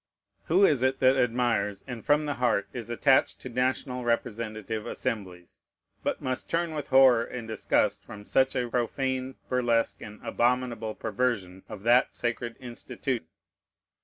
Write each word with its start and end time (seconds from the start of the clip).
Who 0.45 0.65
is 0.65 0.81
it 0.81 0.97
that 0.99 1.15
admires, 1.15 1.83
and 1.85 2.03
from 2.03 2.25
the 2.25 2.33
heart 2.33 2.67
is 2.73 2.89
attached 2.89 3.39
to 3.41 3.49
national 3.49 4.03
representative 4.03 4.87
assemblies, 4.87 5.59
but 6.01 6.19
must 6.23 6.49
turn 6.49 6.73
with 6.73 6.87
horror 6.87 7.23
and 7.23 7.47
disgust 7.47 8.03
from 8.03 8.25
such 8.25 8.55
a 8.55 8.67
profane 8.67 9.35
burlesque 9.47 10.01
and 10.01 10.19
abominable 10.25 10.95
perversion 10.95 11.61
of 11.69 11.83
that 11.83 12.15
sacred 12.15 12.57
institute? 12.59 13.27